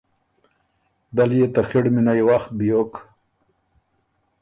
دل 1.17 1.31
يې 1.39 1.47
ته 1.53 1.61
خِړ 1.67 1.85
مِنئ 1.95 2.21
وخت 2.29 2.49
بیوک۔ 2.57 2.93